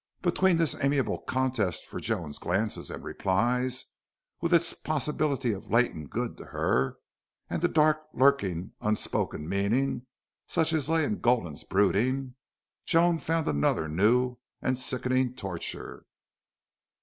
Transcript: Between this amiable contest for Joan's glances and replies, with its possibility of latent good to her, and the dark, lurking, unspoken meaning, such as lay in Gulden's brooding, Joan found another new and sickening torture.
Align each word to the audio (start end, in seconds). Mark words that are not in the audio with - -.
Between 0.23 0.57
this 0.57 0.75
amiable 0.81 1.19
contest 1.19 1.85
for 1.85 1.99
Joan's 1.99 2.39
glances 2.39 2.89
and 2.89 3.03
replies, 3.03 3.85
with 4.41 4.51
its 4.51 4.73
possibility 4.73 5.53
of 5.53 5.69
latent 5.69 6.09
good 6.09 6.37
to 6.37 6.45
her, 6.45 6.97
and 7.51 7.61
the 7.61 7.67
dark, 7.67 7.99
lurking, 8.11 8.71
unspoken 8.81 9.47
meaning, 9.47 10.07
such 10.47 10.73
as 10.73 10.89
lay 10.89 11.03
in 11.03 11.17
Gulden's 11.19 11.63
brooding, 11.63 12.33
Joan 12.83 13.19
found 13.19 13.47
another 13.47 13.87
new 13.87 14.37
and 14.59 14.79
sickening 14.79 15.35
torture. 15.35 16.07